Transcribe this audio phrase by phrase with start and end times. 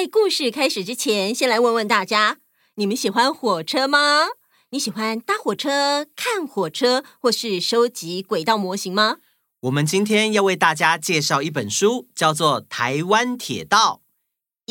[0.00, 2.38] 在故事开始之前，先来问问大家：
[2.76, 4.28] 你们喜欢火车吗？
[4.70, 9.18] 你喜欢搭火车、看火车，或是收集轨道模型吗？
[9.60, 14.00] 我们今天要为大家介绍一本书，叫做《台湾铁道》。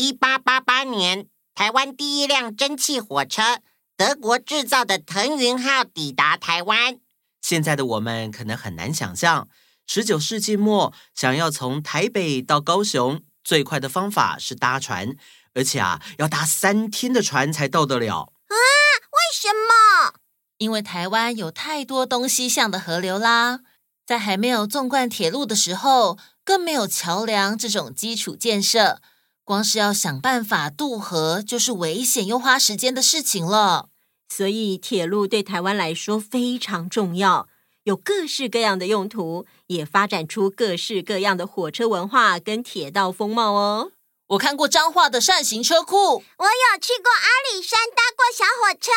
[0.02, 3.60] 一八八八年，台湾第一辆蒸汽火车——
[3.96, 6.98] 德国制造的腾云号抵达台湾。
[7.40, 9.48] 现在的我们可能很难想象，
[9.86, 15.16] 十九世纪末想要从台北到高雄，最快的方法是搭船，
[15.56, 18.32] 而且啊，要搭三天的船才到得了。
[18.46, 20.20] 啊，为什么？
[20.60, 23.62] 因为台湾有太多东西向的河流啦。
[24.06, 29.02] 在还没有纵贯铁路的时候，更没有桥梁这种基础建设，
[29.44, 33.90] 光是要想办法渡河，就是危险又花时间的事情了。
[34.32, 37.48] 所以，铁路对台湾来说非常重要，
[37.84, 43.92] 有各式各样的用途，也发展出各式各样的火车文化跟铁道风貌哦。
[44.28, 48.92] 我看过彰化的扇形车库，我有去过阿里山搭过小火车，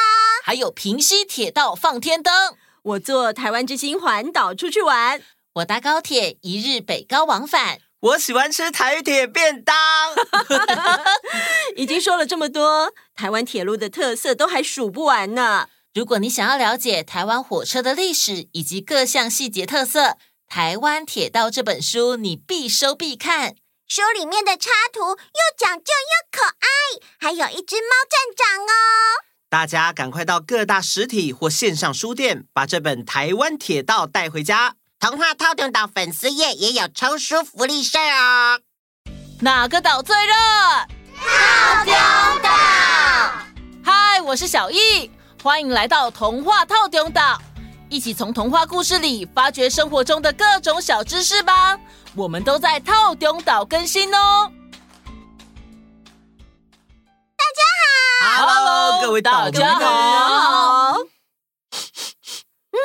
[0.44, 2.54] 还有平西铁道放天灯。
[2.82, 5.22] 我坐台湾之星环岛出去玩，
[5.54, 7.78] 我搭高铁一日北高往返。
[8.00, 9.74] 我喜欢吃台铁便当。
[11.76, 15.68] 已经说了这么多，台湾铁路的特色都还数不完呢。
[15.94, 20.02] 如果你想要了解台湾火车的历史以及各项细节特色，
[20.48, 23.56] 《台湾铁道》这本书你必收必看。
[23.86, 26.66] 书里面的插图又讲究又可爱，
[27.20, 28.72] 还有一只猫站长哦。
[29.50, 34.76] 大家赶快到各大实体或线上书店，把这本《台湾铁道》带回家。
[34.98, 38.60] 童话套用岛粉丝页也有抽书福利社哦。
[39.40, 40.32] 哪个岛最热？
[41.18, 41.92] 透中
[42.42, 42.48] 岛。
[43.84, 45.10] 嗨，我是小艺，
[45.42, 47.36] 欢迎来到童话套丁岛，
[47.88, 51.76] 一起从童话故事里发掘生活中的各种小知识吧。
[52.14, 54.52] 我们都在套丁岛更新哦。
[58.20, 60.98] Hello，各位大家好。
[62.70, 62.78] 嗯，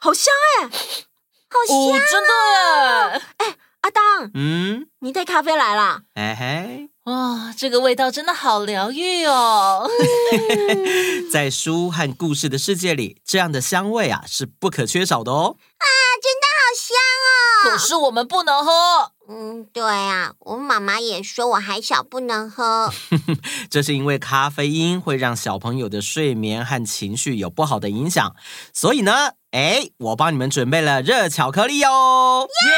[0.00, 6.00] 好香哎，好香真的哎，阿当，嗯，你带咖啡来了？
[6.14, 9.88] 嘿嘿，哇，这个味道真的好疗愈哦。
[11.32, 15.56] 在书和故事的世界里，这样的香味啊是不可缺少的哦。
[15.78, 15.86] 啊，
[16.22, 17.70] 真的好香哦！
[17.70, 19.12] 可是我们不能喝。
[19.30, 22.92] 嗯，对啊，我妈妈也说我还小，不能喝。
[23.70, 28.36] 这是因为咖啡因会让小朋友的睡眠和情绪有不好的影响，
[28.74, 32.46] 所以呢，哎，我帮你们准备了热巧克力哟！
[32.66, 32.72] 耶，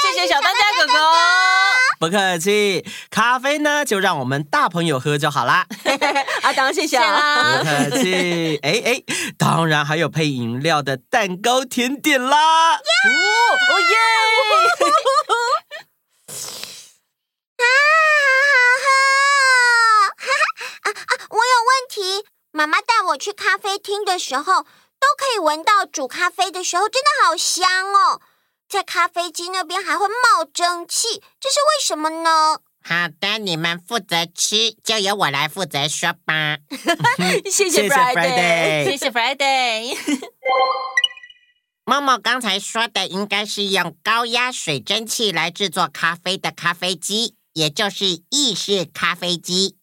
[0.00, 1.59] 谢谢小当家哥哥。
[2.00, 5.66] 不客气，咖啡呢就让我们大朋友喝就好啦。
[6.40, 7.58] 阿 当，谢谢啊。
[7.58, 8.58] 不客气。
[8.64, 9.02] 哎哎，
[9.36, 12.76] 当然还有配饮料的蛋糕甜点啦。
[12.76, 12.80] 哦
[13.68, 13.96] 哦耶！
[17.60, 17.64] 啊，
[18.80, 18.88] 好好喝！
[20.16, 20.40] 哈哈
[20.80, 21.12] 啊啊！
[21.28, 22.24] 我有问题。
[22.52, 28.22] 妈妈带我去咖啡厅的时候，都可以闻到煮咖啡的时候真的好香哦。
[28.70, 32.60] 在咖啡机那边还会冒蒸汽，这是为什么呢？
[32.82, 36.58] 好的，你们负责吃，就由我来负责说吧。
[37.50, 39.98] 谢谢 Friday，谢谢 Friday。
[41.84, 49.76] 默默 刚才说的应该是用高压水蒸气来制作咖啡的咖啡机，也就是意式咖啡机。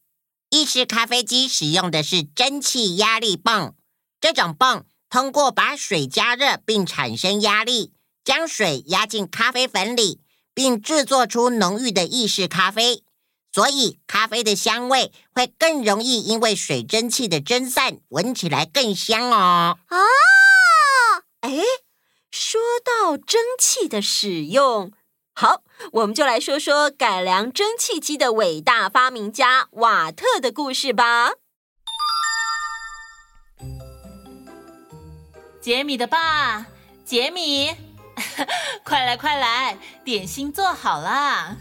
[0.50, 3.76] 意式咖啡机使用的是蒸汽压力泵，
[4.22, 7.92] 这种泵通过把水加热并产生压力，
[8.28, 10.20] 将水压进咖啡粉里，
[10.54, 13.06] 并制作出浓郁的意式咖啡，
[13.54, 19.80] 所以咖啡的香味会更容易因为水蒸气的蒸散，闻起来更香哦。
[19.88, 19.98] 啊，
[21.40, 21.64] 哎。
[22.30, 24.92] 说到蒸汽的使用，
[25.34, 25.64] 好，
[25.94, 31.32] 我们就来说说改良蒸汽机的伟大发明家瓦特的故事吧。
[35.62, 36.68] 杰米的爸，
[37.06, 37.72] 杰米，
[38.83, 41.55] 快来快来，点心做好啦！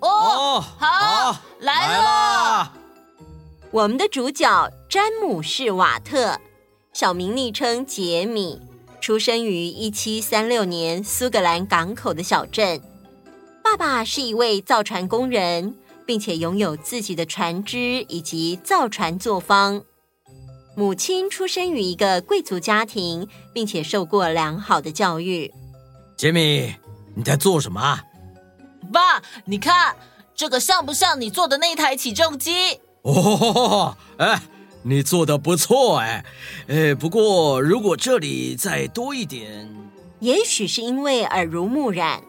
[0.00, 2.72] 哦，哦好，哦、来了。
[3.70, 6.38] 我们的主角詹姆士瓦特，
[6.92, 8.60] 小名昵称杰米。
[9.00, 12.80] 出生于一七三六年苏格兰港口的小镇，
[13.62, 15.76] 爸爸是一位造船工人，
[16.06, 19.82] 并且拥有自己的船只以及造船作坊。
[20.74, 25.52] 母亲出生于一个贵族家庭，并且受过良好的教育。
[26.16, 26.74] 杰米，
[27.14, 28.00] 你在做什么？
[28.92, 29.96] 爸，你看
[30.34, 32.80] 这个像不像你做的那台起重机？
[33.02, 34.40] 哦， 哎。
[34.86, 36.22] 你做的不错哎，
[36.68, 39.66] 哎，不过如果这里再多一点，
[40.20, 42.20] 也许是因为耳濡目染，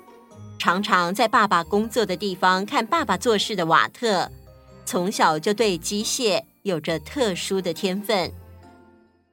[0.57, 4.31] 常常在爸爸工作的地方看爸爸做事的瓦特，
[4.85, 8.31] 从小就对机械有着特殊的天分。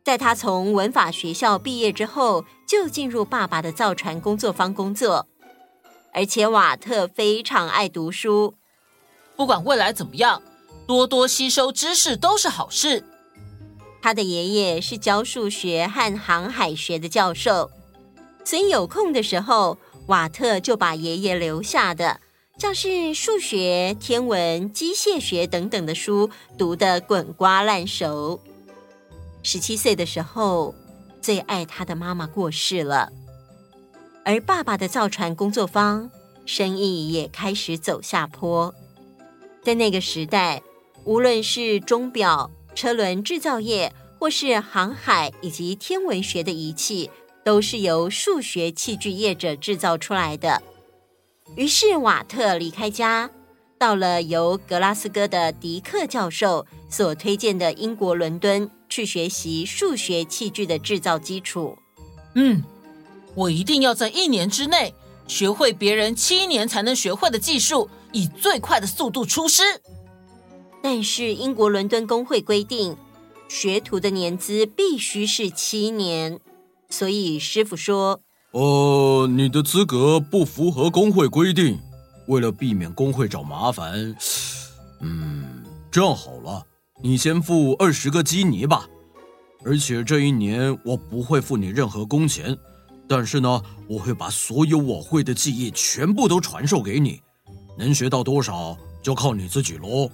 [0.04, 5.28] 在他从文法学校毕业之后，就进入爸爸的造船工作坊工作。
[6.12, 8.54] 而且瓦特非常爱读书，
[9.36, 10.42] 不管未来怎么样，
[10.86, 13.04] 多多吸收知识都是好事。
[14.02, 17.70] 他的爷爷是教数学和航海学的教授，
[18.44, 19.78] 所以有空的时候，
[20.08, 22.20] 瓦特就把爷爷留下的，
[22.58, 26.28] 像是数学、天文、机械学等等的书
[26.58, 28.40] 读得滚瓜烂熟。
[29.42, 30.74] 十七岁的时候，
[31.20, 33.12] 最爱他的妈妈过世了，
[34.24, 36.10] 而爸爸的造船工作坊
[36.46, 38.74] 生意也开始走下坡。
[39.62, 40.62] 在那个时代，
[41.04, 47.10] 无论是钟表，车轮制造业，或是航海以及天文学的仪器，
[47.44, 50.62] 都是由数学器具业者制造出来的。
[51.56, 53.30] 于是瓦特离开家，
[53.78, 61.78] 到了由格拉斯哥的迪克教授所推荐的英国伦敦，去学习数学器具的制造基础。
[62.34, 62.62] 嗯，
[63.34, 64.92] 我一定要在一年之内
[65.26, 69.62] 学会别人七年才能学会的技术，以最快的速度出师。
[70.82, 72.98] 但是英国伦敦工会规定，
[73.48, 76.38] 学徒的年资必须是七年，
[76.90, 78.20] 所以师傅说
[78.52, 81.80] ：“呃，你的资格不符合工会规定。
[82.28, 84.14] 为了避免工会找麻烦，
[85.00, 86.64] 嗯，这样好了，
[87.02, 88.88] 你先付二十个基尼吧。
[89.64, 92.56] 而且这一年我不会付你任何工钱，
[93.08, 97.20] 但是呢，我会把所有我会的技艺全部都传授给你，
[97.78, 100.10] 能学到多少就靠你自己喽。”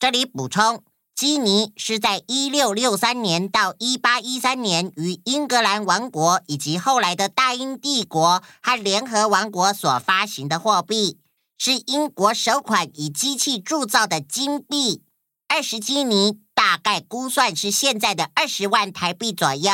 [0.00, 0.82] 这里补充，
[1.14, 11.18] 基尼是在一六六三年到一八一三年于英格兰王国以及后来的大英帝国和联合王国所发行的货币，
[11.60, 15.02] 是英国首款以机器铸造的金币。
[15.48, 19.70] 二十基尼大概估算是现在的二十万台币左右。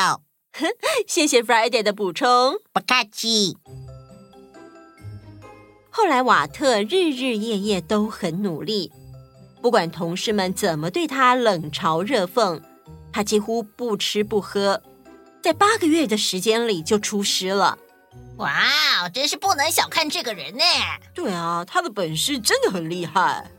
[1.07, 3.57] 谢谢 Friday 的补充，不客气。
[5.91, 8.91] 后来瓦特日日夜夜都很努力。
[9.61, 12.61] 不管同事们怎么对他冷嘲热讽，
[13.11, 14.81] 他几乎不吃不喝，
[15.43, 17.77] 在八个月的时间里就出师了。
[18.37, 20.63] 哇，真是不能小看这个人呢！
[21.13, 23.49] 对啊，他的本事真的很厉害，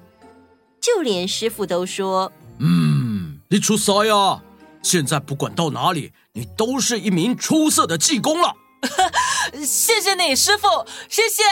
[0.81, 2.31] 就连师傅都说
[2.61, 4.43] ：“嗯，你出色呀！
[4.82, 8.55] 现在不管到哪里，你都是一名出色的技工了。
[9.64, 10.69] ”谢谢你，师傅，
[11.08, 11.43] 谢谢。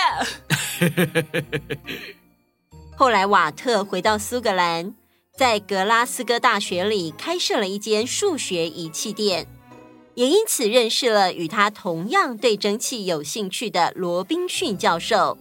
[2.96, 4.94] 后来，瓦特回到苏格兰，
[5.36, 9.48] 在格拉斯哥大学里开设了一间数学仪器店，
[10.14, 15.36] 也因此认识了与他同样对蒸汽有兴趣的罗宾逊教授。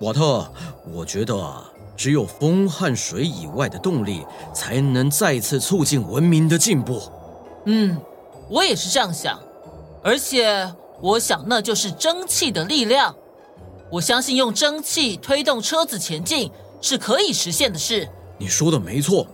[0.00, 0.52] 瓦特，
[0.92, 1.64] 我觉得
[1.96, 4.24] 只有风和水以外的动力，
[4.54, 7.02] 才能再次促进文明的进步。
[7.66, 8.00] 嗯，
[8.48, 9.38] 我也是这样想，
[10.02, 13.14] 而且我想那就是蒸汽的力量。
[13.90, 16.50] 我相信用蒸汽推动车子前进
[16.80, 18.08] 是可以实现的事。
[18.38, 19.26] 你说的没错，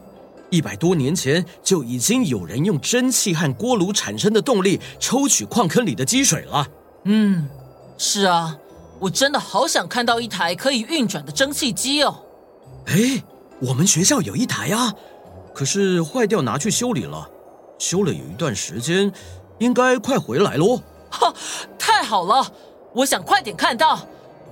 [0.55, 6.65] 一百多年前就已经有人用蒸汽和锅炉产生的动力抽取矿坑里的积水了。
[7.06, 7.49] 嗯，
[7.99, 8.56] 是啊，
[9.01, 12.23] 我真的好想看到一台可以运转的蒸汽机哦。
[12.87, 13.25] 哎，
[13.61, 14.95] 我们学校有一台啊，
[15.52, 17.28] 可是坏掉拿去修理了，
[17.78, 19.12] 修了有一段时间，
[19.59, 20.81] 应该快回来喽。
[21.11, 21.35] 哈，
[21.76, 22.47] 太好了，
[22.95, 23.99] 我想快点看到。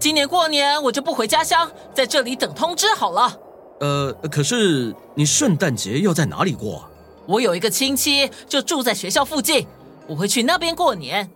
[0.01, 3.39] 今年过年我就不回家乡，在这里等通知好了。
[3.81, 6.89] 呃，可是你圣诞节要在哪里过？
[7.27, 9.67] 我有一个亲戚就住在学校附近，
[10.09, 11.31] 我会去那边过年。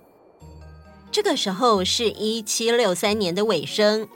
[1.13, 4.09] 这个时候是一七六三年的尾声，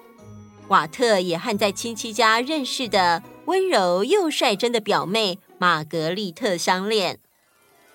[0.69, 7.21] 瓦特也和在亲戚家认识的温柔又率真的表妹玛格丽特相恋，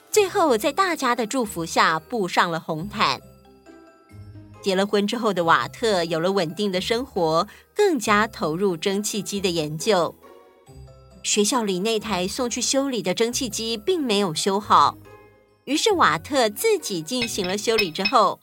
[0.10, 3.22] 最后在大家的祝福下步上了红毯。
[4.66, 10.16] 结了婚之后的瓦特有了稳定的生活，更加投入蒸汽机的研究。
[11.22, 14.98] 学校里那台送去修理的蒸汽机并没有修好，
[15.66, 18.40] 于是瓦特自己进行了修理之后，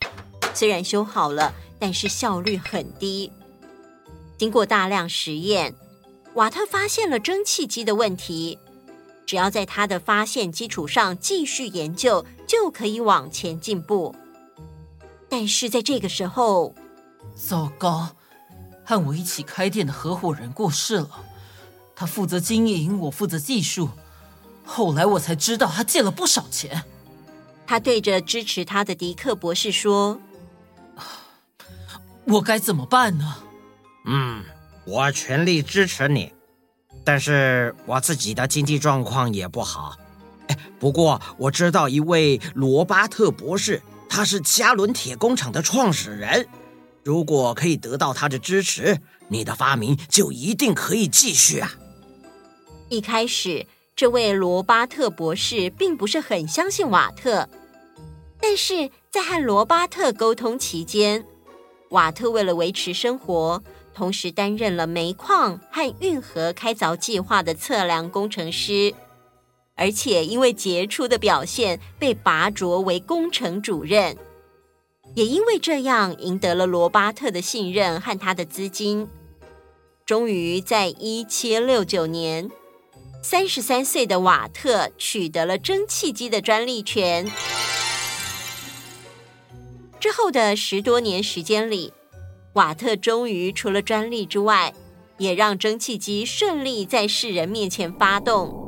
[0.54, 3.32] 虽然修好了，但是效率很低。
[4.38, 5.74] 经过大量实验，
[6.34, 8.60] 瓦特发现了蒸汽机的问题。
[9.26, 14.14] 只要在他的发现基础上继续研究，就可以往前进步。
[15.32, 16.74] 但是在这个时候，
[17.34, 18.14] 糟糕，
[18.84, 21.24] 和我一起开店的合伙人过世了。
[21.96, 23.88] 他负责经营，我负责技术。
[24.62, 26.84] 后来我才知道，他借了不少钱。
[27.66, 30.20] 他对着支持他的迪克博士说
[32.28, 33.36] ：“我该怎么办呢？”
[34.04, 34.44] 嗯，
[34.84, 36.30] 我全力支持你。
[37.04, 39.96] 但是我自己的经济状况也不好。
[40.48, 43.82] 哎，不过我知道一位罗巴特博士，
[44.14, 46.46] 他是加仑铁工厂的创始人。
[47.02, 51.72] 如果可以得到他的支持，你的发明就一定可以继续啊！
[52.90, 53.66] 一开始，
[53.96, 57.48] 这位罗巴特博士并不是很相信瓦特，
[58.38, 61.24] 但是在和罗巴特沟通期间，
[61.88, 63.62] 瓦特为了维持生活，
[63.94, 68.92] 同时担任了煤矿和运河开凿计划的测量工程师，
[69.82, 74.16] 而且因为杰出的表现被拔擢为工程主任。
[75.16, 79.08] 也因为这样，赢得了罗巴特的信任和他的资金。
[80.06, 82.48] 终于在一七六九年，
[83.24, 87.28] 三十三岁的瓦特取得了蒸汽机的专利权。
[89.98, 91.92] 之后的十多年时间里，
[92.52, 94.72] 瓦特终于除了专利之外，
[95.18, 98.61] 也让蒸汽机顺利在世人面前发动，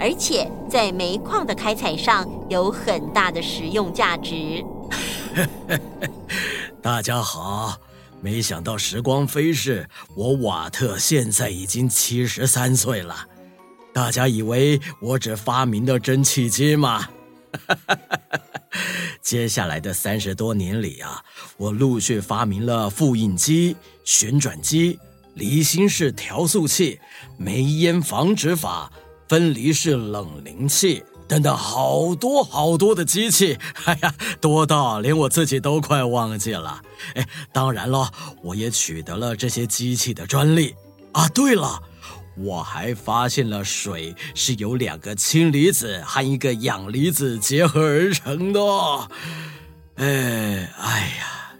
[0.00, 4.64] 而且在煤矿的开采上有很大的实用价值。
[6.80, 7.76] 大家好，
[8.22, 13.26] 没想到时光飞逝，我瓦特现在已经七十三岁了。
[13.92, 17.06] 大家以为我只发明了蒸汽机吗？
[19.20, 21.22] 接下来的三十多年里啊，
[21.58, 24.98] 我陆续发明了复印机、旋转机、
[25.34, 26.98] 离心式调速器、
[27.36, 28.90] 煤烟防止法、
[29.30, 31.04] 分离式冷凝器。
[31.28, 33.56] 等等，好多好多的机器，
[33.86, 36.82] 哎呀，多到连我自己都快忘记了。
[37.14, 38.10] 哎，当然了，
[38.42, 40.74] 我也取得了这些机器的专利。
[41.12, 41.80] 啊，对了，
[42.36, 48.60] 我还发现了水是由两个氢离子和一个氧离子结合而成的。
[49.94, 51.52] 哎，哎呀，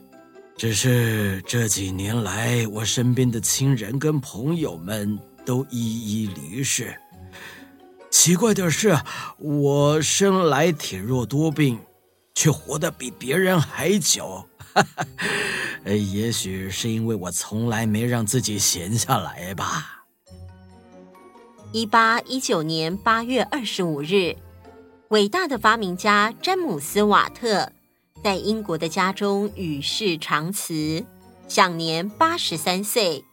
[0.56, 6.92] 只是这几年来，我身边的亲人跟朋友们都一一离世。
[8.10, 8.98] 奇怪的是，
[9.38, 11.78] 我生来体弱多病，
[12.34, 14.46] 却活得比别人还久。
[15.84, 20.04] 也许是因为我从来没让自己闲下来吧。
[21.72, 24.36] 一八一九年八月二十五日，
[25.08, 27.72] 伟大的发明家詹姆斯·瓦特
[28.22, 31.04] 在英国的家中与世长辞，
[31.48, 33.24] 享年八十三岁。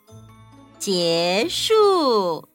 [0.79, 2.47] 结束。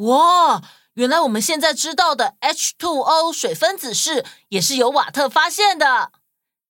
[0.00, 0.62] 哇，
[0.94, 6.12] 原来我们现在知道的 H2O 水分子式也是由瓦特发现的。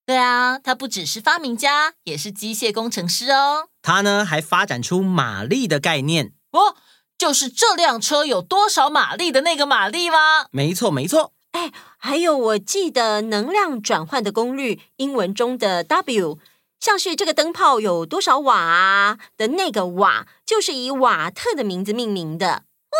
[0.04, 3.68] 对啊，他不只是发明家，也是机械工程师哦。
[3.82, 6.32] 他呢，还发展出马力的概念。
[6.50, 6.74] 哦，
[7.16, 10.46] 就是这辆车有多少马力的那个马力吗？
[10.50, 11.32] 没错，没错。
[11.52, 16.40] 哎，还有我记得能量转换的功率，英文中的 W，
[16.80, 22.64] 像是这个灯泡有多少瓦啊的那个瓦，就是以瓦特的名字命名的。
[22.90, 22.98] 哇，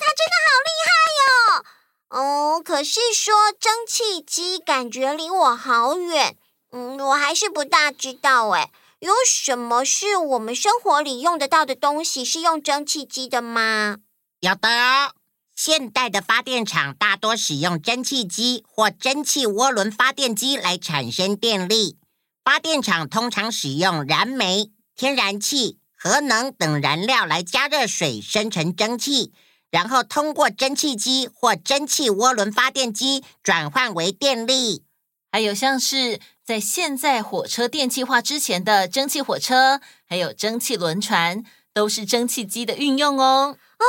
[0.00, 0.90] 他真的好厉害
[1.20, 6.36] 哟哦，可是说蒸汽机感觉离我好远，
[6.72, 8.70] 嗯，我还是不大知道诶。
[9.00, 13.98] 有什么是我们生活里用得到的东西是用蒸汽机的吗？
[14.40, 15.14] 有的，
[15.54, 21.98] 现代的发电厂大多使用蒸汽机或蒸汽涡轮发电机来产生电力。
[22.42, 29.32] 发电厂通常使用燃煤、天然气、核能等燃料来加热水，生成蒸汽。
[29.70, 34.84] 然后通过蒸汽机或蒸汽涡轮发电机转换为电力，
[35.32, 41.42] 还有像是在现在火车电气化之前的蒸汽火车，还有蒸汽轮船，
[41.72, 43.56] 都是蒸汽机的运用哦。
[43.56, 43.84] 哦，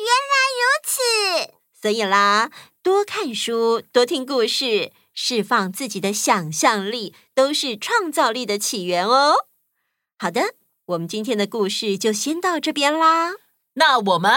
[0.00, 1.54] 原来如此。
[1.82, 2.50] 所以啦，
[2.82, 9.34] 多看书，多听故事，释放自己的想象力，都是创造力的起源哦。
[10.18, 10.54] 好的，
[10.86, 13.32] 我们今天的故事就先到这边啦。
[13.74, 14.32] 那我们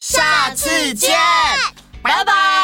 [0.00, 1.14] 下次见
[2.02, 2.55] 拜拜。